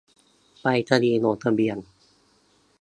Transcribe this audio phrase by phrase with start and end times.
[0.61, 1.77] ไปรษณีย์ลงทะเบียน